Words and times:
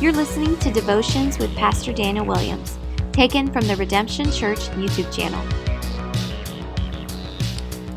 You're 0.00 0.12
listening 0.12 0.58
to 0.60 0.70
Devotions 0.70 1.38
with 1.38 1.54
Pastor 1.56 1.92
Daniel 1.92 2.24
Williams, 2.24 2.78
taken 3.12 3.52
from 3.52 3.66
the 3.66 3.76
Redemption 3.76 4.32
Church 4.32 4.60
YouTube 4.70 5.14
channel. 5.14 5.44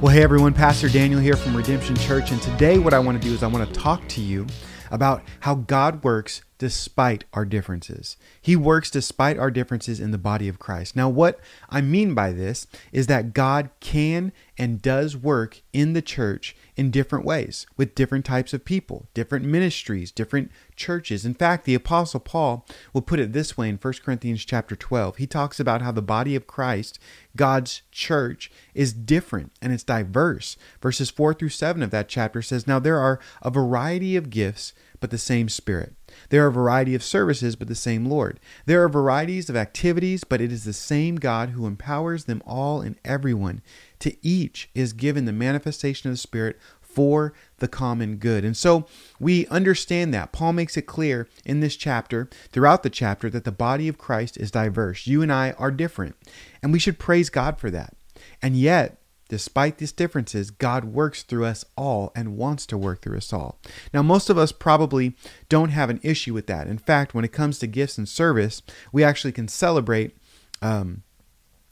Well, 0.02 0.13
hey 0.13 0.21
everyone, 0.21 0.54
Pastor 0.54 0.89
Daniel 0.89 1.21
here 1.21 1.38
from 1.38 1.55
Redemption 1.55 1.96
Church, 1.96 2.31
and 2.31 2.42
today 2.42 2.78
what 2.78 2.94
I 2.94 3.00
want 3.00 3.21
to 3.21 3.26
do 3.26 3.34
is 3.34 3.42
I 3.42 3.47
want 3.47 3.66
to 3.66 3.79
talk 3.79 4.05
to 4.10 4.21
you 4.21 4.46
about 4.92 5.24
how 5.39 5.55
God 5.55 6.04
works 6.04 6.42
despite 6.63 7.26
our 7.33 7.44
differences. 7.44 8.15
He 8.42 8.56
works 8.56 8.90
despite 8.90 9.38
our 9.38 9.51
differences 9.51 9.99
in 9.99 10.12
the 10.12 10.17
body 10.17 10.47
of 10.47 10.60
Christ. 10.60 10.96
Now, 10.96 11.10
what 11.10 11.42
I 11.70 11.81
mean 11.81 12.13
by 12.13 12.31
this 12.31 12.67
is 12.94 13.08
that 13.08 13.33
God 13.33 13.70
can 13.81 14.31
and 14.58 14.81
does 14.81 15.17
work 15.17 15.62
in 15.74 15.92
the 15.92 16.02
church 16.02 16.55
in 16.77 16.89
different 16.89 17.26
ways 17.26 17.67
with 17.76 17.95
different 17.95 18.23
types 18.23 18.53
of 18.53 18.63
people, 18.63 19.09
different 19.13 19.44
ministries, 19.44 20.09
different 20.09 20.52
churches. 20.77 21.26
In 21.26 21.34
fact, 21.34 21.66
the 21.66 21.76
apostle 21.76 22.21
Paul 22.21 22.66
will 22.93 23.02
put 23.02 23.20
it 23.20 23.34
this 23.34 23.57
way 23.57 23.67
in 23.67 23.75
1 23.75 23.93
Corinthians 24.05 24.45
chapter 24.45 24.75
12. 24.75 25.17
He 25.17 25.27
talks 25.27 25.59
about 25.59 25.81
how 25.81 25.91
the 25.91 26.02
body 26.02 26.34
of 26.34 26.48
Christ, 26.48 26.98
God's 27.35 27.81
church, 27.91 28.49
is 28.73 28.93
different 28.93 29.52
and 29.61 29.73
it's 29.73 29.84
diverse. 29.84 30.55
Verses 30.81 31.09
4 31.09 31.34
through 31.34 31.49
7 31.49 31.84
of 31.84 31.91
that 31.91 32.07
chapter 32.07 32.41
says, 32.41 32.67
"Now 32.67 32.80
there 32.80 32.99
are 32.99 33.20
a 33.41 33.52
variety 33.52 34.16
of 34.16 34.30
gifts, 34.30 34.73
but 35.03 35.12
the 35.12 35.17
same 35.17 35.49
Spirit. 35.49 35.95
There 36.30 36.45
are 36.45 36.48
a 36.48 36.52
variety 36.53 36.95
of 36.95 37.03
services, 37.03 37.57
but 37.57 37.67
the 37.67 37.75
same 37.75 38.05
Lord. 38.05 38.39
There 38.66 38.81
are 38.85 38.88
varieties 38.88 39.49
of 39.49 39.57
activities, 39.57 40.23
but 40.23 40.39
it 40.39 40.49
is 40.49 40.63
the 40.63 40.71
same 40.71 41.17
God 41.17 41.49
who 41.49 41.67
empowers 41.67 42.23
them 42.23 42.41
all 42.45 42.79
and 42.79 42.95
everyone. 43.03 43.62
To 43.99 44.16
each 44.26 44.70
is 44.73 44.93
given 44.93 45.26
the 45.26 45.34
manifestation 45.34 46.09
of 46.09 46.13
the 46.13 46.20
Spirit 46.20 46.57
for 46.79 47.34
the 47.57 47.67
common 47.67 48.16
good. 48.16 48.45
And 48.45 48.55
so 48.55 48.85
we 49.20 49.45
understand 49.48 50.13
that. 50.13 50.31
Paul 50.31 50.53
makes 50.53 50.77
it 50.77 50.84
clear 50.84 51.27
in 51.43 51.59
this 51.59 51.76
chapter, 51.76 52.29
throughout 52.54 52.84
the 52.84 52.90
chapter, 52.90 53.29
that 53.29 53.43
the 53.43 53.51
body 53.51 53.90
of 53.90 53.98
Christ 53.98 54.38
is 54.38 54.51
diverse. 54.51 55.05
You 55.05 55.21
and 55.21 55.34
I 55.34 55.51
are 55.59 55.70
different, 55.70 56.15
and 56.62 56.71
we 56.71 56.79
should 56.79 56.98
praise 56.98 57.29
God 57.29 57.59
for 57.59 57.70
that. 57.71 57.93
And 58.41 58.55
yet, 58.55 59.01
Despite 59.34 59.79
these 59.79 59.91
differences, 59.91 60.51
God 60.51 60.85
works 60.85 61.23
through 61.23 61.45
us 61.45 61.65
all 61.76 62.12
and 62.15 62.37
wants 62.37 62.67
to 62.67 62.77
work 62.77 63.01
through 63.01 63.17
us 63.17 63.34
all. 63.34 63.57
Now, 63.91 64.03
most 64.03 64.30
of 64.30 64.38
us 64.38 64.52
probably 64.52 65.16
don't 65.50 65.70
have 65.70 65.90
an 65.90 66.00
issue 66.03 66.36
with 66.36 66.45
that. 66.45 66.67
In 66.67 66.78
fact, 66.78 67.16
when 67.16 67.25
it 67.25 67.31
comes 67.31 67.58
to 67.58 67.66
gifts 67.66 67.98
and 67.98 68.08
service, 68.08 68.62
we 68.92 69.03
actually 69.03 69.31
can 69.31 69.48
celebrate 69.48 70.16
um, 70.62 71.02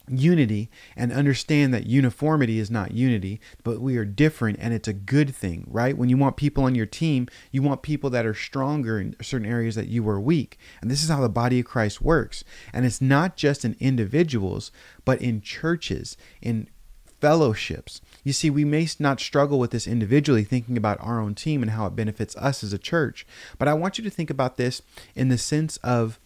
unity 0.08 0.72
and 0.95 1.12
understand 1.12 1.72
that 1.72 1.86
uniformity 1.86 2.58
is 2.58 2.72
not 2.72 2.95
unity, 2.95 3.40
but 3.64 3.80
we 3.80 3.96
are 3.96 4.06
different 4.06 4.58
and 4.59 4.73
it's 4.73 4.88
a 4.88 4.94
good 4.94 5.36
thing, 5.36 5.68
right? 5.68 5.96
When 5.96 6.09
you 6.09 6.18
want 6.18 6.38
people 6.38 6.64
on 6.64 6.73
your 6.73 6.88
team, 6.88 7.28
you 7.52 7.62
want 7.62 7.84
people 7.84 8.09
that 8.09 8.25
are 8.25 8.34
stronger 8.34 9.00
in 9.00 9.16
certain 9.22 9.48
areas 9.48 9.75
that 9.75 9.88
you 9.88 10.09
are 10.09 10.20
weak. 10.20 10.58
And 10.81 10.90
this 10.90 11.03
is 11.03 11.09
how 11.09 11.22
the 11.22 11.30
body 11.30 11.59
of 11.59 11.68
Christ 11.68 12.02
works. 12.02 12.44
And 12.73 12.88
it's 12.88 13.02
not 13.02 13.38
just 13.38 13.64
in 13.64 13.75
individuals, 13.80 14.72
but 15.06 15.22
in 15.22 15.42
churches, 15.42 16.18
in 16.42 16.68
fellowships. 17.22 18.02
You 18.24 18.34
see, 18.34 18.50
we 18.50 18.66
may 18.66 18.88
not 19.00 19.20
struggle 19.20 19.60
with 19.60 19.72
this 19.72 19.88
individually, 19.88 20.44
thinking 20.44 20.76
about 20.76 21.00
our 21.00 21.20
own 21.20 21.36
team 21.36 21.62
and 21.62 21.72
how 21.72 21.86
it 21.86 21.96
benefits 21.96 22.36
us 22.36 22.64
as 22.64 22.74
a 22.74 22.80
church, 22.80 23.26
but 23.58 23.68
I 23.68 23.74
want 23.74 23.98
you 23.98 24.04
to 24.04 24.10
think 24.10 24.30
about 24.30 24.58
this 24.58 24.82
in 25.16 25.30
the 25.30 25.38
sense 25.38 25.78
of 25.78 26.20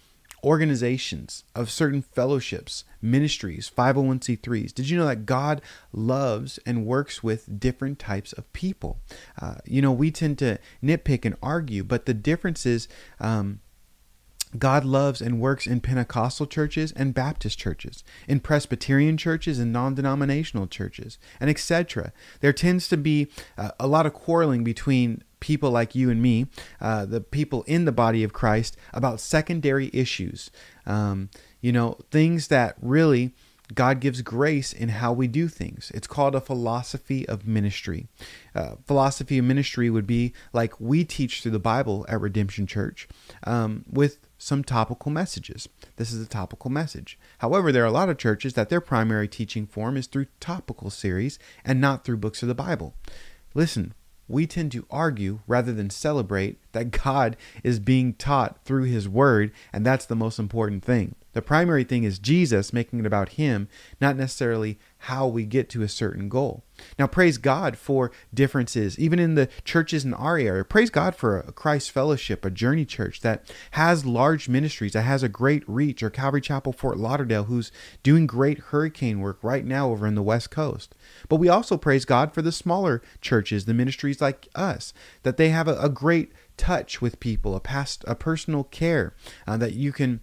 organizations, 0.46 1.44
of 1.56 1.72
certain 1.72 2.04
fellowships, 2.04 2.84
ministries, 3.02 3.72
501c3s. 3.76 4.74
Did 4.74 4.90
you 4.90 4.98
know 4.98 5.08
that 5.08 5.26
God 5.26 5.60
loves 5.92 6.60
and 6.68 6.86
works 6.86 7.24
with 7.24 7.60
different 7.60 7.98
types 7.98 8.32
of 8.32 8.52
people? 8.54 9.00
Uh, 9.42 9.56
you 9.66 9.82
know, 9.82 9.92
we 9.92 10.12
tend 10.12 10.38
to 10.40 10.60
nitpick 10.84 11.26
and 11.26 11.36
argue, 11.42 11.84
but 11.84 12.06
the 12.06 12.14
difference 12.14 12.66
is 12.66 12.88
um, 13.20 13.60
God 14.60 14.86
loves 14.86 15.22
and 15.22 15.40
works 15.40 15.68
in 15.68 15.82
Pentecostal 15.82 16.46
churches 16.46 16.92
and 16.94 17.14
Baptist 17.14 17.58
churches, 17.58 18.04
in 18.28 18.40
Presbyterian 18.40 19.18
churches 19.18 19.60
and 19.60 19.72
non 19.72 19.96
denominational 19.96 20.68
churches, 20.68 21.18
and 21.40 21.50
etc. 21.50 22.12
There 22.42 22.54
tends 22.54 22.88
to 22.90 22.98
be 22.98 23.28
uh, 23.58 23.72
a 23.80 23.88
lot 23.88 24.06
of 24.06 24.14
quarreling 24.14 24.64
between 24.64 25.24
people 25.40 25.70
like 25.70 25.94
you 25.94 26.10
and 26.10 26.22
me, 26.22 26.48
uh, 26.82 27.06
the 27.06 27.22
people 27.22 27.64
in 27.64 27.86
the 27.86 27.92
body 27.92 28.24
of 28.24 28.34
Christ, 28.34 28.78
about 28.94 29.20
secondary 29.20 29.90
issues. 29.94 30.50
Um, 30.86 31.30
you 31.62 31.72
know, 31.72 31.98
things 32.12 32.48
that 32.50 32.76
really 32.82 33.34
God 33.74 34.00
gives 34.00 34.22
grace 34.22 34.72
in 34.74 34.90
how 34.90 35.12
we 35.12 35.28
do 35.28 35.48
things. 35.48 35.92
It's 35.94 36.08
called 36.08 36.36
a 36.36 36.42
philosophy 36.42 37.28
of 37.28 37.48
ministry. 37.48 38.08
Uh, 38.54 38.76
philosophy 38.86 39.38
of 39.38 39.46
ministry 39.46 39.90
would 39.90 40.06
be 40.06 40.34
like 40.54 40.80
we 40.80 41.04
teach 41.04 41.42
through 41.42 41.52
the 41.52 41.60
Bible 41.60 42.06
at 42.08 42.22
Redemption 42.22 42.68
Church 42.68 43.08
um, 43.44 43.86
with 43.90 44.20
some 44.38 44.64
topical 44.64 45.12
messages. 45.12 45.68
This 45.96 46.12
is 46.12 46.24
a 46.24 46.30
topical 46.30 46.70
message. 46.70 47.18
However, 47.40 47.72
there 47.72 47.84
are 47.84 47.88
a 47.88 47.92
lot 47.92 48.10
of 48.10 48.18
churches 48.18 48.54
that 48.54 48.70
their 48.70 48.82
primary 48.82 49.28
teaching 49.28 49.66
form 49.66 49.98
is 49.98 50.08
through 50.08 50.28
topical 50.40 50.90
series 50.90 51.40
and 51.64 51.82
not 51.82 52.04
through 52.04 52.18
books 52.18 52.42
of 52.44 52.48
the 52.48 52.56
Bible. 52.56 52.94
Listen, 53.54 53.94
we 54.28 54.48
tend 54.48 54.72
to 54.72 54.86
argue 54.90 55.40
rather 55.48 55.74
than 55.74 55.90
celebrate 55.90 56.58
that 56.72 56.92
God 56.92 57.38
is 57.64 57.80
being 57.80 58.14
taught 58.14 58.64
through 58.66 58.84
His 58.84 59.08
Word, 59.08 59.52
and 59.72 59.86
that's 59.86 60.06
the 60.06 60.16
most 60.16 60.40
important 60.40 60.84
thing. 60.84 61.16
The 61.34 61.42
primary 61.42 61.84
thing 61.84 62.04
is 62.04 62.18
Jesus, 62.18 62.72
making 62.72 63.00
it 63.00 63.06
about 63.06 63.30
Him, 63.30 63.68
not 64.00 64.16
necessarily 64.16 64.80
how 65.06 65.28
we 65.28 65.46
get 65.46 65.70
to 65.70 65.84
a 65.84 65.88
certain 65.88 66.28
goal. 66.28 66.64
Now, 66.98 67.06
praise 67.06 67.38
God 67.38 67.78
for 67.78 68.12
differences, 68.34 68.98
even 68.98 69.20
in 69.20 69.36
the 69.36 69.48
churches 69.64 70.04
in 70.04 70.16
our 70.16 70.38
area. 70.38 70.66
Praise 70.66 70.90
God 70.90 71.16
for 71.16 71.38
a 71.38 71.52
Christ 71.52 71.92
Fellowship, 71.92 72.44
a 72.44 72.50
Journey 72.50 72.86
Church 72.86 73.22
that 73.22 73.48
has 73.72 74.04
large 74.04 74.50
ministries, 74.50 74.94
that 74.94 75.04
has 75.04 75.22
a 75.22 75.30
great 75.30 75.64
reach, 75.70 76.02
or 76.02 76.10
Calvary 76.10 76.42
Chapel 76.42 76.74
Fort 76.74 76.98
Lauderdale, 76.98 77.44
who's 77.44 77.72
doing 78.02 78.26
great 78.26 78.58
hurricane 78.58 79.20
work 79.20 79.38
right 79.44 79.64
now 79.64 79.92
over 79.92 80.08
in 80.08 80.16
the 80.16 80.24
West 80.24 80.50
Coast. 80.50 80.96
But 81.30 81.36
we 81.36 81.50
also 81.50 81.78
praise 81.78 82.04
God 82.04 82.34
for 82.34 82.42
the 82.42 82.52
smaller 82.52 83.04
churches, 83.22 83.66
the 83.66 83.76
ministries 83.76 84.22
like 84.22 84.48
us, 84.56 84.92
that 85.22 85.38
they 85.38 85.50
have 85.50 85.68
a, 85.68 85.78
a 85.80 85.90
great 85.90 86.32
touch 86.58 87.00
with 87.00 87.20
people, 87.20 87.56
a 87.56 87.60
past, 87.60 88.04
a 88.08 88.16
personal 88.16 88.64
care 88.64 89.14
uh, 89.46 89.58
that 89.58 89.74
you 89.74 89.92
can 89.92 90.22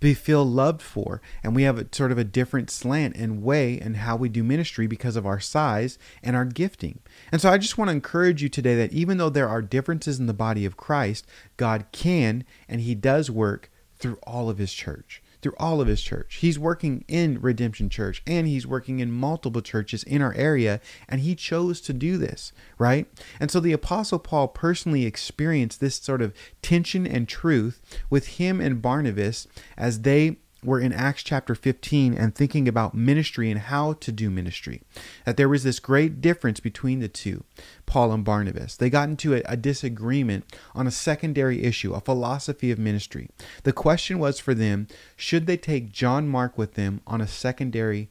be 0.00 0.14
feel 0.14 0.44
loved 0.44 0.82
for. 0.82 1.20
And 1.42 1.54
we 1.54 1.64
have 1.64 1.78
a 1.78 1.86
sort 1.92 2.12
of 2.12 2.18
a 2.18 2.24
different 2.24 2.70
slant 2.70 3.16
and 3.16 3.42
way 3.42 3.78
and 3.78 3.98
how 3.98 4.16
we 4.16 4.28
do 4.28 4.42
ministry 4.42 4.86
because 4.86 5.16
of 5.16 5.26
our 5.26 5.40
size 5.40 5.98
and 6.22 6.34
our 6.36 6.44
gifting. 6.44 7.00
And 7.32 7.40
so 7.40 7.50
i 7.50 7.58
just 7.58 7.76
want 7.78 7.88
to 7.88 7.92
encourage 7.92 8.42
you 8.42 8.48
today 8.48 8.74
that 8.76 8.92
even 8.92 9.18
though 9.18 9.30
there 9.30 9.48
are 9.48 9.62
differences 9.62 10.18
in 10.18 10.26
the 10.26 10.34
body 10.34 10.64
of 10.64 10.76
christ 10.76 11.26
god 11.56 11.84
can 11.92 12.44
and 12.68 12.80
he 12.80 12.94
does 12.94 13.30
work 13.30 13.70
through 13.96 14.18
all 14.22 14.48
of 14.48 14.58
his 14.58 14.72
church 14.72 15.22
through 15.40 15.54
all 15.58 15.80
of 15.80 15.88
his 15.88 16.02
church. 16.02 16.36
He's 16.36 16.58
working 16.58 17.04
in 17.08 17.40
Redemption 17.40 17.88
Church 17.88 18.22
and 18.26 18.46
he's 18.46 18.66
working 18.66 19.00
in 19.00 19.10
multiple 19.10 19.62
churches 19.62 20.02
in 20.02 20.22
our 20.22 20.34
area, 20.34 20.80
and 21.08 21.20
he 21.20 21.34
chose 21.34 21.80
to 21.82 21.92
do 21.92 22.16
this, 22.16 22.52
right? 22.78 23.06
And 23.40 23.50
so 23.50 23.60
the 23.60 23.72
Apostle 23.72 24.18
Paul 24.18 24.48
personally 24.48 25.04
experienced 25.04 25.80
this 25.80 25.96
sort 25.96 26.22
of 26.22 26.34
tension 26.62 27.06
and 27.06 27.28
truth 27.28 27.80
with 28.10 28.38
him 28.38 28.60
and 28.60 28.82
Barnabas 28.82 29.46
as 29.76 30.02
they 30.02 30.38
were 30.62 30.80
in 30.80 30.92
Acts 30.92 31.22
chapter 31.22 31.54
15 31.54 32.14
and 32.14 32.34
thinking 32.34 32.66
about 32.66 32.94
ministry 32.94 33.50
and 33.50 33.60
how 33.60 33.92
to 33.94 34.10
do 34.10 34.30
ministry. 34.30 34.82
That 35.24 35.36
there 35.36 35.48
was 35.48 35.62
this 35.62 35.78
great 35.78 36.20
difference 36.20 36.60
between 36.60 37.00
the 37.00 37.08
two, 37.08 37.44
Paul 37.86 38.12
and 38.12 38.24
Barnabas. 38.24 38.76
They 38.76 38.90
got 38.90 39.08
into 39.08 39.34
a, 39.34 39.42
a, 39.44 39.56
disagreement 39.56 40.44
on 40.74 40.86
a 40.86 40.92
secondary 40.92 41.62
issue, 41.62 41.94
a 41.94 42.00
philosophy 42.00 42.70
of 42.70 42.78
ministry. 42.78 43.28
The 43.62 43.72
question 43.72 44.18
was 44.18 44.40
for 44.40 44.54
them 44.54 44.88
should 45.16 45.46
they 45.46 45.56
take 45.56 45.92
John 45.92 46.28
Mark 46.28 46.58
with 46.58 46.74
them 46.74 47.00
on 47.06 47.20
a 47.20 47.28
secondary 47.28 48.10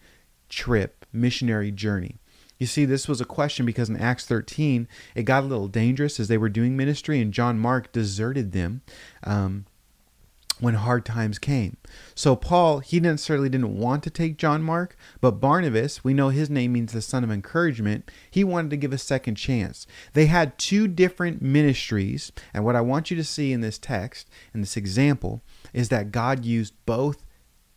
trip, 0.50 1.06
missionary 1.12 1.72
journey? 1.72 2.18
You 2.58 2.66
see, 2.66 2.86
this 2.86 3.08
was 3.08 3.22
a 3.22 3.26
question 3.26 3.66
because 3.66 3.90
in 3.90 3.98
Acts 3.98 4.26
13, 4.26 4.88
it 5.16 5.24
got 5.24 5.44
a 5.44 5.48
little 5.48 5.68
dangerous 5.68 6.20
as 6.20 6.28
they 6.28 6.38
were 6.38 6.50
doing 6.50 6.76
ministry, 6.76 7.20
and 7.22 7.32
John 7.32 7.60
Mark 7.60 7.92
deserted 7.92 8.52
them. 8.52 8.82
Um, 9.24 9.66
when 10.60 10.74
hard 10.74 11.06
times 11.06 11.38
came. 11.38 11.78
So 12.16 12.36
Paul, 12.36 12.80
he 12.80 13.00
necessarily 13.00 13.50
didn't 13.50 13.78
want 13.78 14.04
to 14.04 14.10
take 14.10 14.38
John 14.38 14.64
Mark, 14.64 14.98
but 15.22 15.40
Barnabas, 15.40 16.04
we 16.04 16.14
know 16.14 16.30
his 16.30 16.50
name 16.50 16.74
means 16.74 16.94
the 16.94 17.02
son 17.02 17.24
of 17.24 17.32
encouragement, 17.32 18.10
he 18.32 18.44
wanted 18.44 18.72
to 18.72 18.78
give 18.78 18.94
a 18.94 18.98
second 18.98 19.36
chance. 19.36 19.86
They 20.14 20.26
had 20.26 20.58
two 20.58 20.88
different 20.88 21.42
ministries, 21.42 22.32
and 22.54 22.66
what 22.66 22.76
I 22.76 22.82
want 22.82 23.12
you 23.12 23.18
to 23.18 23.24
see 23.24 23.54
in 23.54 23.62
this 23.62 23.78
text, 23.78 24.30
in 24.54 24.62
this 24.62 24.78
example, 24.78 25.42
is 25.74 25.90
that 25.90 26.12
God 26.12 26.44
used 26.44 26.74
both 26.86 27.24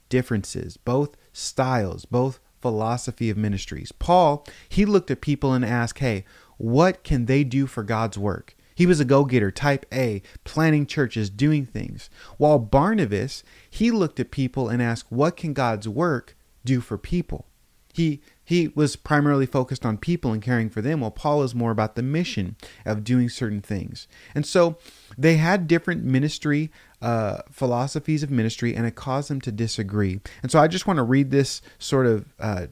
differences, 0.09 0.77
both 0.77 1.17
styles, 1.33 2.05
both 2.05 2.41
philosophy 2.61 3.31
of 3.31 3.37
ministries. 3.37 3.93
Paul, 3.93 4.47
he 4.69 4.85
looked 4.85 5.11
at 5.11 5.21
people 5.21 5.53
and 5.53 5.65
asked, 5.65 6.01
"Hey, 6.01 6.25
what 6.59 7.05
can 7.05 7.27
they 7.27 7.45
do 7.45 7.67
for 7.67 7.83
God's 7.83 8.19
work?" 8.19 8.57
He 8.81 8.87
was 8.87 8.99
a 8.99 9.05
go 9.05 9.27
getter, 9.27 9.51
type 9.51 9.85
A, 9.93 10.23
planning 10.43 10.87
churches, 10.87 11.29
doing 11.29 11.67
things. 11.67 12.09
While 12.39 12.59
Barnabas, 12.59 13.45
he 13.69 13.91
looked 13.91 14.19
at 14.19 14.31
people 14.31 14.71
and 14.71 14.81
asked, 14.81 15.13
What 15.13 15.37
can 15.37 15.53
God's 15.53 15.87
work 15.87 16.35
do 16.65 16.81
for 16.81 16.97
people? 16.97 17.45
He 17.93 18.23
he 18.43 18.69
was 18.69 18.97
primarily 18.97 19.45
focused 19.45 19.85
on 19.85 19.99
people 19.99 20.33
and 20.33 20.41
caring 20.41 20.71
for 20.71 20.81
them, 20.81 21.01
while 21.01 21.11
Paul 21.11 21.43
is 21.43 21.55
more 21.55 21.71
about 21.73 21.95
the 21.95 22.03
mission 22.03 22.57
of 22.87 23.05
doing 23.05 23.29
certain 23.29 23.61
things. 23.61 24.09
And 24.35 24.47
so 24.47 24.79
they 25.19 25.37
had 25.37 25.69
different 25.69 26.03
ministry 26.03 26.71
uh, 27.03 27.43
philosophies 27.51 28.23
of 28.23 28.31
ministry, 28.31 28.75
and 28.75 28.87
it 28.87 28.95
caused 28.95 29.29
them 29.29 29.43
to 29.43 29.53
disagree. 29.53 30.21
And 30.43 30.51
so 30.51 30.59
I 30.59 30.69
just 30.69 30.87
want 30.87 30.97
to 30.97 31.03
read 31.03 31.31
this 31.31 31.61
sort 31.79 32.07
of 32.07 32.33
uh, 32.39 32.69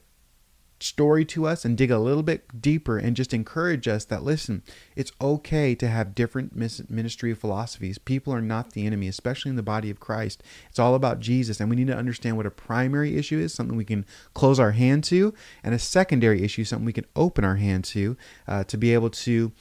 story 0.79 1.25
to 1.25 1.45
us 1.45 1.65
and 1.65 1.77
dig 1.77 1.91
a 1.91 1.99
little 1.99 2.23
bit 2.23 2.61
deeper 2.61 2.97
and 2.97 3.15
just 3.15 3.33
encourage 3.33 3.87
us 3.87 4.05
that 4.05 4.23
listen, 4.23 4.63
it's 4.95 5.11
okay 5.21 5.75
to 5.75 5.87
have 5.87 6.15
different 6.15 6.55
ministry 6.55 7.33
philosophies. 7.33 7.97
People 7.97 8.33
are 8.33 8.41
not 8.41 8.71
the 8.71 8.85
enemy, 8.85 9.07
especially 9.07 9.49
in 9.49 9.55
the 9.55 9.63
body 9.63 9.89
of 9.89 9.99
Christ. 9.99 10.41
It's 10.69 10.79
all 10.79 10.95
about 10.95 11.19
Jesus, 11.19 11.59
and 11.59 11.69
we 11.69 11.75
need 11.75 11.87
to 11.87 11.97
understand 11.97 12.37
what 12.37 12.45
a 12.45 12.51
primary 12.51 13.17
issue 13.17 13.39
is, 13.39 13.53
something 13.53 13.77
we 13.77 13.85
can 13.85 14.05
close 14.33 14.59
our 14.59 14.71
hand 14.71 15.03
to, 15.05 15.33
and 15.63 15.75
a 15.75 15.79
secondary 15.79 16.43
issue, 16.43 16.63
something 16.63 16.85
we 16.85 16.93
can 16.93 17.05
open 17.15 17.43
our 17.43 17.57
hand 17.57 17.83
to, 17.85 18.17
uh, 18.47 18.63
to 18.65 18.77
be 18.77 18.93
able 18.93 19.09
to 19.09 19.51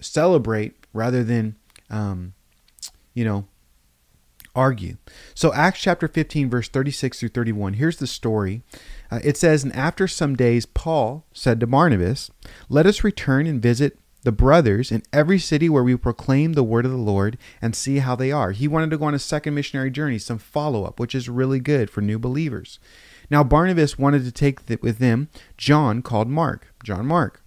celebrate 0.00 0.74
rather 0.92 1.24
than, 1.24 1.56
um, 1.90 2.34
you 3.14 3.24
know, 3.24 3.46
argue. 4.56 4.96
So, 5.34 5.52
Acts 5.52 5.80
chapter 5.80 6.08
15, 6.08 6.50
verse 6.50 6.68
36 6.68 7.20
through 7.20 7.28
31, 7.28 7.74
here's 7.74 7.98
the 7.98 8.06
story. 8.06 8.62
Uh, 9.10 9.20
it 9.22 9.36
says, 9.36 9.62
And 9.62 9.74
after 9.76 10.08
some 10.08 10.34
days, 10.34 10.66
Paul 10.66 11.24
said 11.32 11.60
to 11.60 11.66
Barnabas, 11.66 12.30
Let 12.68 12.86
us 12.86 13.04
return 13.04 13.46
and 13.46 13.62
visit 13.62 13.98
the 14.22 14.32
brothers 14.32 14.90
in 14.90 15.04
every 15.12 15.38
city 15.38 15.68
where 15.68 15.84
we 15.84 15.96
proclaim 15.96 16.54
the 16.54 16.64
word 16.64 16.84
of 16.84 16.90
the 16.90 16.96
Lord 16.96 17.38
and 17.62 17.76
see 17.76 17.98
how 17.98 18.16
they 18.16 18.32
are. 18.32 18.50
He 18.50 18.66
wanted 18.66 18.90
to 18.90 18.98
go 18.98 19.04
on 19.04 19.14
a 19.14 19.20
second 19.20 19.54
missionary 19.54 19.90
journey, 19.90 20.18
some 20.18 20.38
follow 20.38 20.84
up, 20.84 20.98
which 20.98 21.14
is 21.14 21.28
really 21.28 21.60
good 21.60 21.90
for 21.90 22.00
new 22.00 22.18
believers. 22.18 22.80
Now, 23.30 23.44
Barnabas 23.44 23.98
wanted 23.98 24.24
to 24.24 24.32
take 24.32 24.60
with 24.82 24.98
them 24.98 25.28
John 25.56 26.02
called 26.02 26.28
Mark, 26.28 26.74
John 26.82 27.06
Mark. 27.06 27.42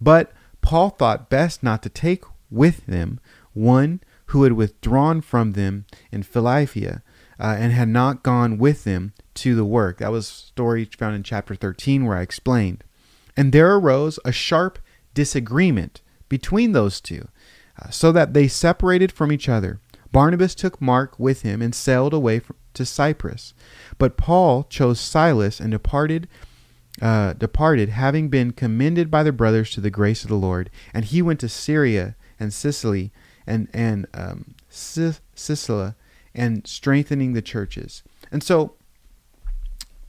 But 0.00 0.32
Paul 0.62 0.90
thought 0.90 1.28
best 1.28 1.62
not 1.62 1.82
to 1.82 1.88
take 1.88 2.24
with 2.50 2.86
them 2.86 3.20
one 3.52 4.00
who 4.26 4.42
had 4.42 4.52
withdrawn 4.52 5.20
from 5.20 5.52
them 5.52 5.86
in 6.10 6.22
Philippi 6.22 6.86
uh, 6.88 7.00
and 7.38 7.72
had 7.72 7.88
not 7.88 8.22
gone 8.22 8.58
with 8.58 8.84
them 8.84 9.12
to 9.34 9.54
the 9.54 9.64
work. 9.64 9.98
That 9.98 10.12
was 10.12 10.26
story 10.26 10.84
found 10.84 11.14
in 11.14 11.22
chapter 11.22 11.54
13 11.54 12.04
where 12.04 12.16
I 12.16 12.22
explained. 12.22 12.84
And 13.36 13.52
there 13.52 13.74
arose 13.74 14.18
a 14.24 14.32
sharp 14.32 14.78
disagreement 15.14 16.02
between 16.28 16.72
those 16.72 17.00
two, 17.00 17.28
uh, 17.80 17.90
so 17.90 18.10
that 18.12 18.34
they 18.34 18.48
separated 18.48 19.12
from 19.12 19.30
each 19.30 19.48
other. 19.48 19.80
Barnabas 20.10 20.54
took 20.54 20.80
Mark 20.80 21.18
with 21.18 21.42
him 21.42 21.60
and 21.60 21.74
sailed 21.74 22.14
away 22.14 22.38
from, 22.38 22.56
to 22.74 22.86
Cyprus. 22.86 23.54
But 23.98 24.16
Paul 24.16 24.64
chose 24.64 24.98
Silas 24.98 25.60
and 25.60 25.70
departed 25.70 26.28
uh, 27.00 27.34
departed, 27.34 27.90
having 27.90 28.28
been 28.28 28.52
commended 28.52 29.10
by 29.10 29.22
the 29.22 29.32
brothers 29.32 29.70
to 29.72 29.82
the 29.82 29.90
grace 29.90 30.24
of 30.24 30.30
the 30.30 30.36
Lord. 30.36 30.70
And 30.94 31.04
he 31.04 31.20
went 31.20 31.40
to 31.40 31.48
Syria 31.48 32.16
and 32.40 32.54
Sicily 32.54 33.12
and 33.46 33.68
and 33.72 34.06
um, 34.14 34.54
Sicily 34.68 35.94
and 36.34 36.66
strengthening 36.66 37.32
the 37.32 37.42
churches. 37.42 38.02
And 38.30 38.42
so 38.42 38.74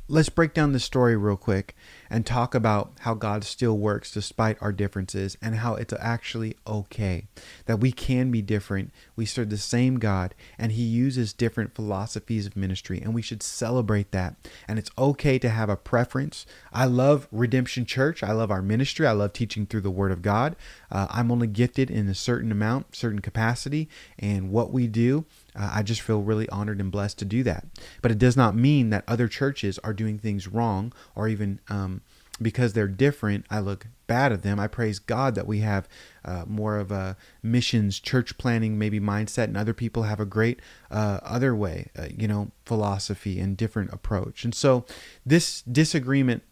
let's 0.09 0.30
break 0.30 0.54
down 0.54 0.71
the 0.71 0.80
story 0.80 1.18
real 1.18 1.36
quick 1.36 1.75
and 2.09 2.25
talk 2.25 2.56
about 2.56 2.94
how 3.00 3.13
God 3.13 3.44
still 3.44 3.77
works 3.77 4.12
despite 4.12 4.57
our 4.62 4.71
differences 4.71 5.38
and 5.42 5.56
how 5.56 5.75
it's 5.75 5.94
actually 6.00 6.56
okay 6.65 7.25
that 7.65 7.80
we 7.80 7.92
can 7.92 8.31
be 8.31 8.42
different. 8.42 8.92
We 9.15 9.25
serve 9.25 9.50
the 9.50 9.57
same 9.57 10.00
God 10.00 10.33
and 10.57 10.71
He 10.71 10.83
uses 10.83 11.33
different 11.33 11.75
philosophies 11.75 12.45
of 12.45 12.56
ministry, 12.56 13.01
and 13.01 13.13
we 13.13 13.21
should 13.21 13.44
celebrate 13.44 14.12
that. 14.12 14.36
And 14.68 14.80
it's 14.80 14.92
okay 14.98 15.38
to 15.39 15.50
have 15.50 15.69
a 15.69 15.75
preference. 15.75 16.45
I 16.71 16.86
love 16.86 17.27
Redemption 17.31 17.86
Church. 17.86 18.24
I 18.24 18.31
love 18.31 18.51
our 18.51 18.62
ministry. 18.62 19.06
I 19.06 19.12
love 19.12 19.33
teaching 19.33 19.65
through 19.65 19.81
the 19.81 19.92
Word 19.92 20.12
of 20.12 20.21
God. 20.21 20.56
Uh, 20.89 21.07
I'm 21.09 21.31
only 21.31 21.48
gifted 21.48 21.92
in 21.92 22.07
a 22.07 22.15
certain 22.15 22.51
amount, 22.51 22.95
certain 22.95 23.19
capacity, 23.19 23.89
and 24.18 24.51
what 24.51 24.71
we 24.71 24.88
do 24.88 25.25
uh, 25.57 25.71
I 25.74 25.83
just 25.83 26.01
feel 26.01 26.21
really 26.21 26.48
honored 26.50 26.80
and 26.80 26.92
blessed 26.92 27.18
to 27.19 27.25
do 27.25 27.44
that. 27.44 27.65
But 28.01 28.12
it 28.12 28.18
does 28.18 28.38
not 28.38 28.56
mean 28.56 28.89
that 28.92 29.04
other 29.07 29.27
churches 29.27 29.80
are 29.80 29.94
doing 29.94 30.19
things 30.19 30.48
wrong 30.48 30.94
or 31.15 31.27
even 31.27 31.59
um, 31.69 32.01
because 32.42 32.74
they're 32.74 32.88
different, 32.88 33.45
I 33.50 33.59
look 33.59 33.88
bad 34.06 34.31
at 34.31 34.44
them. 34.44 34.59
I 34.59 34.68
praise 34.68 35.00
God 35.00 35.36
that 35.36 35.48
we 35.48 35.59
have 35.59 35.88
uh, 36.24 36.45
more 36.48 36.77
of 36.77 36.92
a 36.92 37.18
missions, 37.42 38.00
church 38.00 38.38
planning, 38.38 38.77
maybe 38.77 39.00
mindset, 39.00 39.45
and 39.45 39.57
other 39.57 39.74
people 39.74 40.04
have 40.04 40.19
a 40.19 40.25
great 40.25 40.59
uh, 40.92 41.19
other 41.24 41.56
way, 41.56 41.89
uh, 41.98 42.07
you 42.15 42.27
know, 42.27 42.51
philosophy 42.65 43.39
and 43.39 43.57
different 43.57 43.92
approach. 43.92 44.44
And 44.44 44.54
so 44.54 44.86
this 45.25 45.62
disagreement 45.63 46.44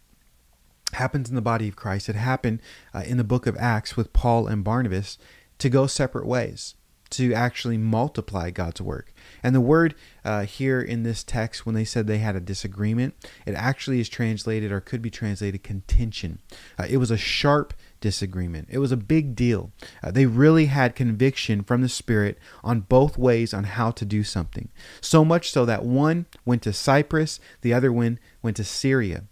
happens 0.93 1.29
in 1.29 1.35
the 1.35 1.41
body 1.41 1.67
of 1.67 1.75
Christ. 1.75 2.09
It 2.09 2.15
happened 2.15 2.61
uh, 2.93 3.03
in 3.05 3.17
the 3.17 3.23
book 3.23 3.47
of 3.47 3.57
Acts 3.57 3.95
with 3.95 4.13
Paul 4.13 4.47
and 4.47 4.63
Barnabas 4.63 5.17
to 5.59 5.69
go 5.69 5.87
separate 5.87 6.25
ways 6.25 6.75
to 7.11 7.33
actually 7.33 7.77
multiply 7.77 8.49
God's 8.49 8.81
work. 8.81 9.13
And 9.43 9.53
the 9.53 9.61
word 9.61 9.95
uh, 10.23 10.45
here 10.45 10.81
in 10.81 11.03
this 11.03 11.23
text, 11.23 11.65
when 11.65 11.75
they 11.75 11.85
said 11.85 12.07
they 12.07 12.17
had 12.17 12.35
a 12.35 12.39
disagreement, 12.39 13.13
it 13.45 13.53
actually 13.53 13.99
is 13.99 14.09
translated 14.09 14.71
or 14.71 14.81
could 14.81 15.01
be 15.01 15.09
translated 15.09 15.63
contention. 15.63 16.39
Uh, 16.79 16.87
it 16.89 16.97
was 16.97 17.11
a 17.11 17.17
sharp 17.17 17.73
disagreement. 18.01 18.67
It 18.71 18.79
was 18.79 18.91
a 18.91 18.97
big 18.97 19.35
deal. 19.35 19.71
Uh, 20.03 20.11
they 20.11 20.25
really 20.25 20.65
had 20.65 20.95
conviction 20.95 21.63
from 21.63 21.81
the 21.81 21.89
Spirit 21.89 22.37
on 22.63 22.81
both 22.81 23.17
ways 23.17 23.53
on 23.53 23.65
how 23.65 23.91
to 23.91 24.05
do 24.05 24.23
something. 24.23 24.69
So 25.01 25.23
much 25.23 25.51
so 25.51 25.65
that 25.65 25.85
one 25.85 26.25
went 26.43 26.61
to 26.63 26.73
Cyprus, 26.73 27.39
the 27.61 27.73
other 27.73 27.91
one 27.91 28.19
went 28.41 28.57
to 28.57 28.63
Syria. 28.63 29.25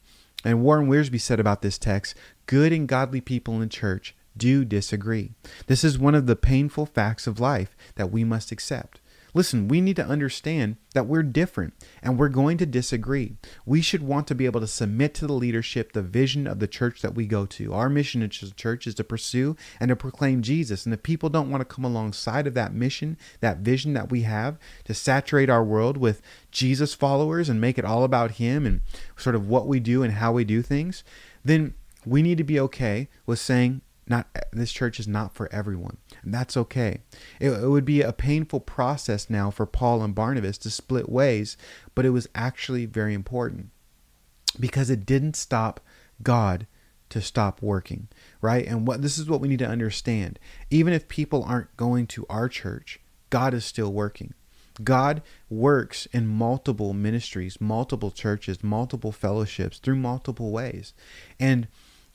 And 0.44 0.62
Warren 0.62 0.90
Wiersbe 0.90 1.22
said 1.22 1.40
about 1.40 1.62
this 1.62 1.78
text 1.78 2.16
good 2.46 2.74
and 2.74 2.88
godly 2.88 3.22
people 3.22 3.54
in 3.56 3.62
the 3.62 3.68
church 3.68 4.16
do 4.36 4.66
disagree. 4.66 5.32
This 5.68 5.84
is 5.84 5.98
one 5.98 6.16
of 6.16 6.26
the 6.26 6.36
painful 6.36 6.86
facts 6.86 7.28
of 7.28 7.40
life 7.40 7.76
that 7.96 8.12
we 8.12 8.24
must 8.24 8.52
accept. 8.52 9.00
Listen, 9.36 9.68
we 9.68 9.82
need 9.82 9.96
to 9.96 10.06
understand 10.06 10.78
that 10.94 11.08
we're 11.08 11.24
different 11.24 11.74
and 12.04 12.20
we're 12.20 12.30
going 12.30 12.58
to 12.60 12.68
disagree. 12.68 13.36
We 13.66 13.82
should 13.82 14.04
want 14.04 14.28
to 14.28 14.36
be 14.36 14.46
able 14.46 14.60
to 14.60 14.68
submit 14.68 15.16
to 15.16 15.28
the 15.28 15.34
leadership, 15.34 15.92
the 15.92 16.04
vision 16.04 16.46
of 16.46 16.60
the 16.60 16.68
church 16.68 17.02
that 17.02 17.16
we 17.16 17.26
go 17.26 17.48
to. 17.48 17.74
Our 17.74 17.90
mission 17.90 18.22
as 18.22 18.44
a 18.44 18.54
church 18.54 18.86
is 18.86 18.94
to 18.96 19.04
pursue 19.04 19.56
and 19.80 19.90
to 19.90 19.96
proclaim 19.96 20.44
Jesus. 20.44 20.86
And 20.86 20.94
if 20.94 21.02
people 21.02 21.30
don't 21.30 21.50
want 21.50 21.62
to 21.62 21.76
come 21.76 21.84
alongside 21.84 22.46
of 22.46 22.54
that 22.54 22.76
mission, 22.76 23.18
that 23.40 23.58
vision 23.60 23.94
that 23.94 24.12
we 24.12 24.22
have 24.22 24.60
to 24.86 24.94
saturate 24.94 25.50
our 25.50 25.64
world 25.64 25.98
with 25.98 26.22
Jesus 26.52 26.94
followers 26.94 27.50
and 27.50 27.60
make 27.60 27.80
it 27.80 27.86
all 27.86 28.04
about 28.04 28.32
Him 28.32 28.68
and 28.68 28.82
sort 29.18 29.36
of 29.36 29.48
what 29.48 29.68
we 29.68 29.80
do 29.80 30.04
and 30.04 30.14
how 30.14 30.32
we 30.32 30.44
do 30.44 30.62
things, 30.62 31.04
then 31.44 31.74
we 32.06 32.22
need 32.22 32.38
to 32.38 32.44
be 32.44 32.60
okay 32.60 33.08
with 33.26 33.40
saying, 33.40 33.82
not 34.08 34.28
this 34.52 34.72
church 34.72 35.00
is 35.00 35.08
not 35.08 35.34
for 35.34 35.52
everyone. 35.54 35.98
And 36.24 36.34
that's 36.34 36.58
okay. 36.58 37.02
It, 37.40 37.52
it, 37.52 37.70
would 37.70 37.86
be 37.86 38.02
a 38.02 38.14
painful 38.14 38.60
process 38.60 39.30
now 39.30 39.52
for 39.52 39.66
paul 39.66 40.04
and 40.04 40.16
barnabas 40.16 40.58
to 40.60 40.70
split 40.70 41.10
ways 41.10 41.58
but 41.96 42.06
it 42.06 42.12
was 42.12 42.28
actually 42.36 42.86
very 42.86 43.14
important 43.14 43.70
because 44.60 44.90
it 44.90 45.06
didn't 45.06 45.36
stop 45.36 45.80
god 46.22 46.68
to 47.10 47.22
stop 47.22 47.62
working 47.62 48.08
right? 48.42 48.66
And 48.66 48.88
what 48.88 49.02
this 49.02 49.18
is 49.18 49.30
what 49.30 49.42
we 49.42 49.48
need 49.48 49.60
to 49.60 49.68
understand. 49.68 50.40
Even 50.70 50.94
if 50.94 51.08
people 51.08 51.44
aren't 51.44 51.76
going 51.78 52.08
to 52.08 52.26
our 52.30 52.50
church 52.50 53.00
god 53.30 53.54
is 53.54 53.66
still 53.66 53.92
working. 53.92 54.34
God 54.84 55.22
works 55.50 56.08
in 56.08 56.28
multiple 56.28 56.94
ministries, 56.94 57.62
multiple 57.62 58.12
churches, 58.12 58.64
multiple 58.64 59.12
fellowships 59.12 59.78
through 59.78 59.98
multiple 59.98 60.52
ways. 60.52 60.94
And 61.40 61.68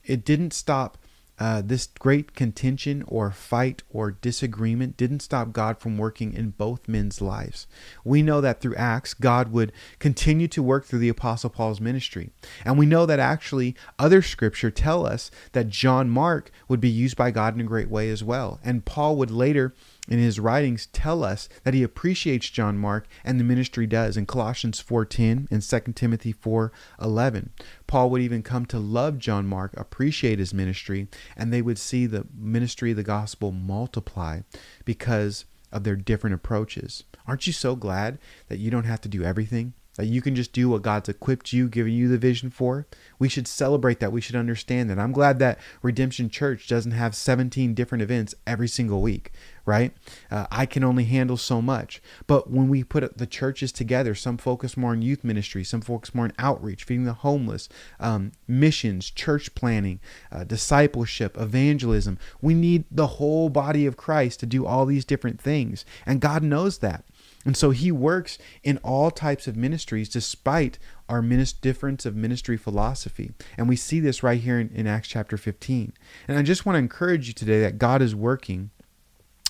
it 0.03 0.25
didn't 0.25 0.51
stop 0.51 0.97
uh, 1.39 1.61
this 1.65 1.87
great 1.99 2.35
contention 2.35 3.03
or 3.07 3.31
fight 3.31 3.81
or 3.89 4.11
disagreement 4.11 4.97
didn't 4.97 5.21
stop 5.21 5.53
God 5.53 5.79
from 5.79 5.97
working 5.97 6.33
in 6.33 6.49
both 6.49 6.87
men's 6.87 7.21
lives. 7.21 7.65
We 8.03 8.21
know 8.21 8.41
that 8.41 8.59
through 8.59 8.75
Acts, 8.75 9.13
God 9.13 9.51
would 9.51 9.71
continue 9.99 10.49
to 10.49 10.61
work 10.61 10.85
through 10.85 10.99
the 10.99 11.09
Apostle 11.09 11.49
Paul's 11.49 11.79
ministry. 11.79 12.31
And 12.65 12.77
we 12.77 12.85
know 12.85 13.05
that 13.05 13.19
actually 13.19 13.75
other 13.97 14.21
scripture 14.21 14.69
tell 14.69 15.05
us 15.05 15.31
that 15.53 15.69
John 15.69 16.09
Mark 16.09 16.51
would 16.67 16.81
be 16.81 16.89
used 16.89 17.15
by 17.15 17.31
God 17.31 17.55
in 17.55 17.61
a 17.61 17.63
great 17.63 17.89
way 17.89 18.09
as 18.09 18.23
well. 18.23 18.59
And 18.63 18.83
Paul 18.83 19.15
would 19.15 19.31
later 19.31 19.73
in 20.09 20.19
his 20.19 20.39
writings 20.39 20.87
tell 20.87 21.23
us 21.23 21.47
that 21.63 21.73
he 21.73 21.83
appreciates 21.83 22.49
John 22.49 22.77
Mark 22.77 23.07
and 23.23 23.39
the 23.39 23.43
ministry 23.43 23.85
does 23.85 24.17
in 24.17 24.25
Colossians 24.25 24.81
4:10 24.81 25.47
and 25.51 25.63
2 25.63 25.95
Timothy 25.95 26.33
4:11. 26.33 27.49
Paul 27.89 28.11
would 28.11 28.21
even 28.21 28.43
come 28.43 28.67
to 28.67 28.77
love 28.77 29.17
John 29.17 29.47
Mark, 29.47 29.73
appreciate 29.75 30.37
his 30.37 30.53
ministry, 30.53 31.07
and 31.35 31.51
they 31.51 31.63
would 31.63 31.79
see 31.79 32.05
the 32.05 32.27
ministry 32.37 32.91
of 32.91 32.97
the 32.97 33.03
gospel 33.03 33.51
multiply 33.51 34.41
because 34.85 35.45
of 35.71 35.83
their 35.83 35.95
different 35.95 36.35
approaches. 36.35 37.03
Aren't 37.25 37.47
you 37.47 37.53
so 37.53 37.75
glad 37.75 38.19
that 38.47 38.59
you 38.59 38.69
don't 38.69 38.83
have 38.83 39.01
to 39.01 39.09
do 39.09 39.23
everything? 39.23 39.73
That 39.99 40.05
you 40.05 40.21
can 40.21 40.33
just 40.33 40.53
do 40.53 40.69
what 40.69 40.81
God's 40.81 41.09
equipped 41.09 41.51
you, 41.51 41.67
given 41.67 41.91
you 41.91 42.07
the 42.07 42.17
vision 42.17 42.49
for. 42.49 42.87
We 43.19 43.27
should 43.27 43.49
celebrate 43.49 43.99
that. 43.99 44.13
We 44.13 44.21
should 44.21 44.37
understand 44.37 44.89
that. 44.89 44.97
I'm 44.97 45.11
glad 45.11 45.39
that 45.39 45.59
Redemption 45.81 46.29
Church 46.29 46.69
doesn't 46.69 46.93
have 46.93 47.13
17 47.13 47.73
different 47.73 48.01
events 48.01 48.33
every 48.47 48.69
single 48.69 49.01
week, 49.01 49.33
right? 49.65 49.91
Uh, 50.31 50.47
I 50.49 50.65
can 50.65 50.85
only 50.85 51.03
handle 51.03 51.35
so 51.35 51.61
much. 51.61 52.01
But 52.27 52.49
when 52.49 52.69
we 52.69 52.81
put 52.81 53.17
the 53.17 53.27
churches 53.27 53.73
together, 53.73 54.15
some 54.15 54.37
focus 54.37 54.77
more 54.77 54.91
on 54.91 55.01
youth 55.01 55.25
ministry, 55.25 55.65
some 55.65 55.81
focus 55.81 56.15
more 56.15 56.23
on 56.23 56.33
outreach, 56.39 56.85
feeding 56.85 57.03
the 57.03 57.11
homeless, 57.11 57.67
um, 57.99 58.31
missions, 58.47 59.09
church 59.11 59.53
planning, 59.53 59.99
uh, 60.31 60.45
discipleship, 60.45 61.37
evangelism. 61.37 62.17
We 62.41 62.53
need 62.53 62.85
the 62.89 63.07
whole 63.07 63.49
body 63.49 63.85
of 63.85 63.97
Christ 63.97 64.39
to 64.39 64.45
do 64.45 64.65
all 64.65 64.85
these 64.85 65.03
different 65.03 65.41
things. 65.41 65.83
And 66.05 66.21
God 66.21 66.41
knows 66.41 66.77
that. 66.77 67.03
And 67.45 67.55
so 67.55 67.71
he 67.71 67.91
works 67.91 68.37
in 68.63 68.77
all 68.79 69.11
types 69.11 69.47
of 69.47 69.55
ministries 69.55 70.09
despite 70.09 70.77
our 71.07 71.21
difference 71.21 72.05
of 72.05 72.15
ministry 72.15 72.57
philosophy. 72.57 73.31
And 73.57 73.69
we 73.69 73.75
see 73.75 73.99
this 73.99 74.23
right 74.23 74.41
here 74.41 74.59
in, 74.59 74.69
in 74.69 74.87
Acts 74.87 75.07
chapter 75.07 75.37
15. 75.37 75.93
And 76.27 76.37
I 76.37 76.43
just 76.43 76.65
want 76.65 76.75
to 76.75 76.79
encourage 76.79 77.27
you 77.27 77.33
today 77.33 77.61
that 77.61 77.77
God 77.77 78.01
is 78.01 78.13
working 78.13 78.71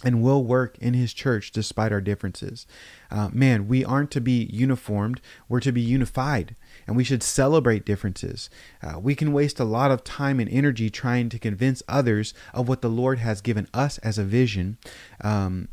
and 0.04 0.22
will 0.22 0.44
work 0.44 0.78
in 0.80 0.94
his 0.94 1.14
church 1.14 1.52
despite 1.52 1.92
our 1.92 2.00
differences. 2.00 2.66
Uh, 3.12 3.30
man, 3.34 3.68
we 3.68 3.84
aren't 3.84 4.12
to 4.12 4.22
be 4.22 4.48
uniformed, 4.52 5.20
we're 5.50 5.60
to 5.60 5.72
be 5.72 5.82
unified, 5.82 6.56
and 6.88 6.96
we 6.96 7.04
should 7.04 7.24
celebrate 7.24 7.86
differences. 7.86 8.50
Uh, 8.82 9.00
we 9.00 9.14
can 9.14 9.34
waste 9.34 9.60
a 9.60 9.66
lot 9.66 9.92
of 9.92 10.04
time 10.04 10.40
and 10.40 10.50
energy 10.50 10.90
trying 10.90 11.28
to 11.28 11.40
convince 11.40 11.84
others 11.88 12.34
of 12.54 12.68
what 12.70 12.82
the 12.82 12.90
Lord 12.90 13.20
has 13.20 13.42
given 13.42 13.68
us 13.74 13.98
as 13.98 14.18
a 14.18 14.24
vision. 14.24 14.78
Um, 15.22 15.68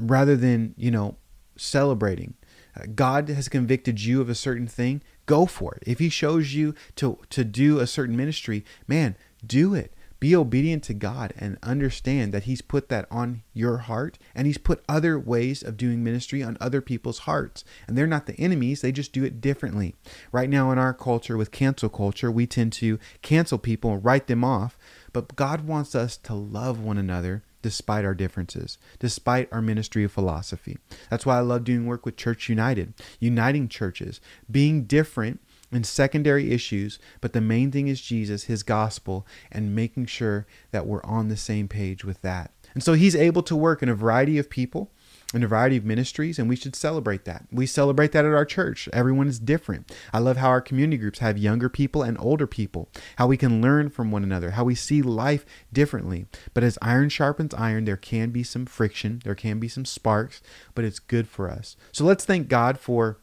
rather 0.00 0.36
than, 0.36 0.74
you 0.76 0.90
know, 0.90 1.16
celebrating. 1.56 2.34
Uh, 2.76 2.84
God 2.94 3.28
has 3.28 3.48
convicted 3.48 4.02
you 4.02 4.20
of 4.20 4.28
a 4.28 4.34
certain 4.34 4.66
thing, 4.66 5.02
go 5.26 5.46
for 5.46 5.74
it. 5.74 5.82
If 5.86 5.98
he 5.98 6.08
shows 6.08 6.54
you 6.54 6.74
to 6.96 7.18
to 7.30 7.44
do 7.44 7.78
a 7.78 7.86
certain 7.86 8.16
ministry, 8.16 8.64
man, 8.86 9.16
do 9.44 9.74
it. 9.74 9.94
Be 10.20 10.36
obedient 10.36 10.82
to 10.84 10.94
God 10.94 11.32
and 11.38 11.56
understand 11.62 12.32
that 12.34 12.42
He's 12.42 12.60
put 12.60 12.90
that 12.90 13.06
on 13.10 13.42
your 13.54 13.78
heart 13.78 14.18
and 14.34 14.46
He's 14.46 14.58
put 14.58 14.84
other 14.86 15.18
ways 15.18 15.62
of 15.62 15.78
doing 15.78 16.04
ministry 16.04 16.42
on 16.42 16.58
other 16.60 16.82
people's 16.82 17.20
hearts. 17.20 17.64
And 17.88 17.96
they're 17.96 18.06
not 18.06 18.26
the 18.26 18.38
enemies, 18.38 18.82
they 18.82 18.92
just 18.92 19.14
do 19.14 19.24
it 19.24 19.40
differently. 19.40 19.94
Right 20.30 20.50
now, 20.50 20.70
in 20.72 20.78
our 20.78 20.92
culture, 20.92 21.38
with 21.38 21.50
cancel 21.50 21.88
culture, 21.88 22.30
we 22.30 22.46
tend 22.46 22.74
to 22.74 22.98
cancel 23.22 23.56
people 23.56 23.94
and 23.94 24.04
write 24.04 24.26
them 24.26 24.44
off. 24.44 24.76
But 25.14 25.36
God 25.36 25.66
wants 25.66 25.94
us 25.94 26.18
to 26.18 26.34
love 26.34 26.78
one 26.78 26.98
another 26.98 27.42
despite 27.62 28.04
our 28.04 28.14
differences, 28.14 28.78
despite 28.98 29.52
our 29.52 29.62
ministry 29.62 30.04
of 30.04 30.12
philosophy. 30.12 30.78
That's 31.08 31.26
why 31.26 31.38
I 31.38 31.40
love 31.40 31.64
doing 31.64 31.86
work 31.86 32.04
with 32.04 32.16
Church 32.16 32.48
United, 32.48 32.94
uniting 33.18 33.68
churches, 33.68 34.20
being 34.50 34.84
different 34.84 35.40
in 35.72 35.84
secondary 35.84 36.50
issues, 36.50 36.98
but 37.20 37.32
the 37.32 37.40
main 37.40 37.70
thing 37.70 37.88
is 37.88 38.00
Jesus, 38.00 38.44
his 38.44 38.62
gospel, 38.62 39.26
and 39.52 39.74
making 39.74 40.06
sure 40.06 40.46
that 40.72 40.86
we're 40.86 41.04
on 41.04 41.28
the 41.28 41.36
same 41.36 41.68
page 41.68 42.04
with 42.04 42.22
that. 42.22 42.52
And 42.74 42.82
so 42.82 42.94
he's 42.94 43.16
able 43.16 43.42
to 43.44 43.56
work 43.56 43.82
in 43.82 43.88
a 43.88 43.94
variety 43.94 44.38
of 44.38 44.50
people 44.50 44.90
in 45.32 45.44
a 45.44 45.48
variety 45.48 45.76
of 45.76 45.84
ministries, 45.84 46.38
and 46.38 46.48
we 46.48 46.56
should 46.56 46.74
celebrate 46.74 47.24
that. 47.24 47.46
We 47.52 47.66
celebrate 47.66 48.12
that 48.12 48.24
at 48.24 48.34
our 48.34 48.44
church. 48.44 48.88
Everyone 48.92 49.28
is 49.28 49.38
different. 49.38 49.92
I 50.12 50.18
love 50.18 50.38
how 50.38 50.48
our 50.48 50.60
community 50.60 50.96
groups 50.96 51.20
have 51.20 51.38
younger 51.38 51.68
people 51.68 52.02
and 52.02 52.18
older 52.18 52.46
people, 52.46 52.88
how 53.16 53.28
we 53.28 53.36
can 53.36 53.62
learn 53.62 53.90
from 53.90 54.10
one 54.10 54.24
another, 54.24 54.52
how 54.52 54.64
we 54.64 54.74
see 54.74 55.02
life 55.02 55.46
differently. 55.72 56.26
But 56.52 56.64
as 56.64 56.78
iron 56.82 57.10
sharpens 57.10 57.54
iron, 57.54 57.84
there 57.84 57.96
can 57.96 58.30
be 58.30 58.42
some 58.42 58.66
friction, 58.66 59.22
there 59.24 59.36
can 59.36 59.60
be 59.60 59.68
some 59.68 59.84
sparks, 59.84 60.42
but 60.74 60.84
it's 60.84 60.98
good 60.98 61.28
for 61.28 61.48
us. 61.48 61.76
So 61.92 62.04
let's 62.04 62.24
thank 62.24 62.48
God 62.48 62.78
for 62.78 63.18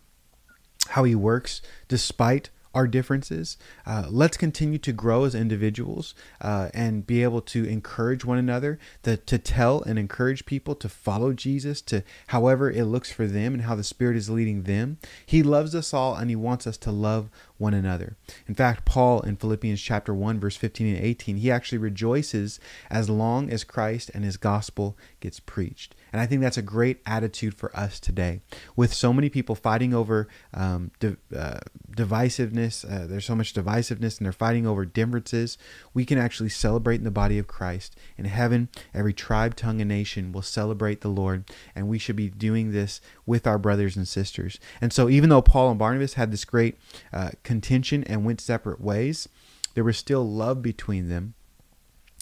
how 0.90 1.04
He 1.04 1.16
works 1.16 1.62
despite 1.90 2.50
our 2.78 2.86
differences. 2.86 3.58
Uh, 3.88 4.06
let's 4.08 4.38
continue 4.38 4.78
to 4.78 4.94
grow 4.94 5.24
as 5.24 5.34
individuals 5.34 6.14
uh, 6.42 6.70
and 6.76 7.08
be 7.08 7.24
able 7.24 7.42
to 7.42 7.66
encourage 7.66 8.24
one 8.24 8.38
another, 8.38 8.78
to, 9.02 9.18
to 9.18 9.40
tell 9.40 9.82
and 9.82 9.98
encourage 9.98 10.46
people 10.46 10.76
to 10.76 10.88
follow 10.88 11.34
Jesus, 11.34 11.82
to 11.82 12.04
however 12.28 12.70
it 12.70 12.86
looks 12.86 13.12
for 13.12 13.26
them 13.26 13.56
and 13.56 13.64
how 13.64 13.74
the 13.74 13.84
Spirit 13.84 14.16
is 14.16 14.30
leading 14.30 14.64
them. 14.64 15.00
He 15.26 15.42
loves 15.42 15.74
us 15.74 15.92
all 15.92 16.14
and 16.14 16.30
He 16.30 16.36
wants 16.36 16.68
us 16.68 16.78
to 16.78 16.92
love 16.92 17.32
one 17.58 17.74
another. 17.74 18.16
In 18.48 18.56
fact, 18.56 18.86
Paul 18.86 19.22
in 19.22 19.36
Philippians 19.36 19.82
chapter 19.82 20.14
1 20.14 20.40
verse 20.40 20.56
15 20.56 20.96
and 20.96 21.04
18, 21.04 21.38
he 21.38 21.52
actually 21.52 21.78
rejoices 21.78 22.60
as 22.90 23.10
long 23.10 23.50
as 23.50 23.64
Christ 23.64 24.12
and 24.14 24.24
his 24.24 24.38
gospel 24.38 24.98
gets 25.20 25.40
preached. 25.40 25.96
And 26.14 26.22
I 26.22 26.26
think 26.26 26.42
that's 26.42 26.58
a 26.58 26.62
great 26.62 27.02
attitude 27.06 27.54
for 27.54 27.76
us 27.76 28.00
today. 28.00 28.42
With 28.76 28.94
so 28.94 29.12
many 29.12 29.30
people 29.30 29.56
fighting 29.56 29.94
over 29.94 30.28
um, 30.54 30.92
uh, 31.04 31.60
divisiveness, 31.92 32.86
uh, 32.90 33.08
there's 33.08 33.26
so 33.26 33.36
much 33.36 33.54
divisiveness 33.54 34.18
and 34.18 34.26
they're 34.26 34.32
fighting 34.32 34.66
over 34.66 34.86
differences, 34.86 35.58
we 35.94 36.06
can 36.06 36.18
actually 36.18 36.50
celebrate 36.50 36.96
in 36.96 37.04
the 37.04 37.12
body 37.12 37.38
of 37.38 37.48
Christ. 37.48 37.96
In 38.18 38.26
heaven, 38.26 38.70
every 38.94 39.14
tribe, 39.14 39.56
tongue, 39.56 39.82
and 39.82 39.90
nation 39.90 40.32
will 40.32 40.42
celebrate 40.42 41.02
the 41.02 41.08
Lord, 41.10 41.50
and 41.76 41.88
we 41.88 42.00
should 42.00 42.16
be 42.16 42.30
doing 42.30 42.72
this 42.72 43.02
with 43.26 43.48
our 43.48 43.58
brothers 43.58 43.96
and 43.96 44.08
sisters. 44.08 44.60
And 44.82 44.94
so, 44.94 45.10
even 45.10 45.30
though 45.30 45.42
Paul 45.42 45.70
and 45.70 45.80
Barnabas 45.80 46.14
had 46.14 46.32
this 46.32 46.46
great 46.46 46.78
uh, 47.12 47.32
contention 47.48 48.04
and 48.04 48.26
went 48.26 48.42
separate 48.42 48.82
ways, 48.82 49.30
there 49.74 49.86
was 49.86 49.98
still 49.98 50.30
love 50.30 50.62
between 50.62 51.08
them 51.08 51.34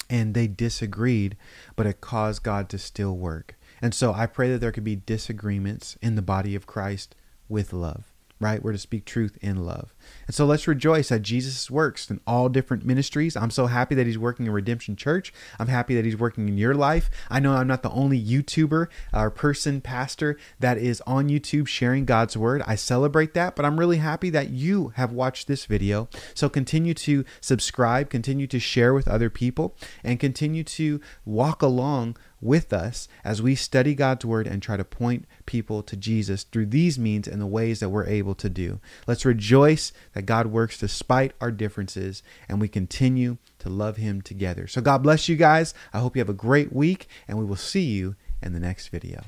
and 0.08 0.36
they 0.36 0.48
disagreed, 0.48 1.36
but 1.76 1.88
it 1.88 2.00
caused 2.00 2.44
God 2.44 2.70
to 2.70 2.78
still 2.78 3.18
work. 3.18 3.56
And 3.82 3.94
so 3.96 4.14
I 4.14 4.28
pray 4.28 4.52
that 4.52 4.60
there 4.60 4.72
could 4.72 4.84
be 4.84 4.96
disagreements 4.96 5.98
in 6.00 6.14
the 6.16 6.22
body 6.22 6.54
of 6.54 6.68
Christ 6.68 7.16
with 7.50 7.74
love 7.74 8.15
right? 8.40 8.62
We're 8.62 8.74
to 8.74 8.78
speak 8.78 9.06
truth 9.06 9.38
in 9.42 9.66
love. 9.66 9.94
And 10.28 10.36
so 10.36 10.46
let's 10.46 10.68
rejoice 10.68 11.10
that 11.10 11.22
Jesus 11.22 11.72
works 11.72 12.10
in 12.10 12.20
all 12.28 12.50
different 12.50 12.86
ministries. 12.86 13.36
I'm 13.36 13.50
so 13.50 13.68
happy 13.68 13.96
that 13.96 14.06
he's 14.06 14.18
working 14.18 14.46
in 14.46 14.52
Redemption 14.52 14.96
Church. 14.96 15.34
I'm 15.60 15.68
happy 15.68 15.96
that 15.96 16.06
he's 16.06 16.18
working 16.18 16.48
in 16.48 16.58
your 16.58 16.74
life. 16.74 17.10
I 17.30 17.40
know 17.40 17.54
I'm 17.54 17.68
not 17.68 17.84
the 17.84 17.92
only 17.92 18.22
YouTuber 18.22 18.88
or 19.14 19.32
person, 19.32 19.82
pastor 19.82 20.38
that 20.60 20.78
is 20.78 21.02
on 21.08 21.30
YouTube 21.30 21.68
sharing 21.68 22.06
God's 22.06 22.36
word. 22.36 22.62
I 22.68 22.76
celebrate 22.76 23.34
that, 23.36 23.56
but 23.56 23.66
I'm 23.66 23.80
really 23.80 23.98
happy 23.98 24.30
that 24.32 24.50
you 24.50 24.94
have 24.96 25.12
watched 25.12 25.48
this 25.48 25.66
video. 25.66 26.10
So 26.34 26.50
continue 26.50 26.94
to 26.94 27.24
subscribe, 27.40 28.10
continue 28.10 28.48
to 28.48 28.60
share 28.60 28.94
with 28.94 29.08
other 29.08 29.30
people, 29.30 29.76
and 30.04 30.20
continue 30.20 30.64
to 30.64 31.00
walk 31.26 31.62
along 31.62 32.18
with 32.42 32.74
us 32.74 33.08
as 33.24 33.42
we 33.42 33.56
study 33.56 33.96
God's 33.96 34.26
Word 34.26 34.48
and 34.48 34.62
try 34.62 34.78
to 34.78 34.84
point 34.84 35.26
people 35.46 35.84
to 35.84 35.96
Jesus 35.96 36.44
through 36.44 36.68
these 36.68 37.00
means 37.00 37.28
and 37.28 37.42
the 37.42 37.48
ways 37.48 37.80
that 37.80 37.90
we're 37.90 38.08
able 38.08 38.36
to 38.36 38.50
do. 38.50 38.80
Let's 39.08 39.26
rejoice 39.26 39.92
that 40.14 40.24
God 40.24 40.48
works 40.48 40.78
despite 40.78 41.34
our 41.42 41.52
differences 41.52 42.24
and 42.48 42.62
we 42.62 42.68
continue 42.68 43.38
to 43.60 43.70
love 43.70 43.98
Him 43.98 44.22
together. 44.22 44.68
So, 44.68 44.82
God 44.82 45.04
bless 45.04 45.28
you 45.30 45.36
guys. 45.36 45.74
I 45.94 46.00
hope 46.00 46.16
you 46.16 46.20
have 46.20 46.30
a 46.30 46.34
great 46.34 46.74
week 46.74 47.08
and 47.28 47.38
we 47.38 47.46
will 47.46 47.56
see 47.56 47.84
you 47.84 48.16
in 48.42 48.54
the 48.54 48.60
next 48.60 48.90
video. 48.90 49.24